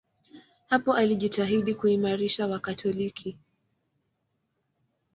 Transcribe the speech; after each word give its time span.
Hapo 0.69 0.93
alijitahidi 0.93 1.75
kuimarisha 1.75 2.47
Wakatoliki. 2.47 3.37